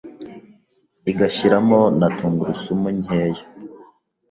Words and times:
igashyiramo 1.11 1.79
na 1.99 2.07
Tungurusumu 2.17 2.87
nkeya 2.99 3.43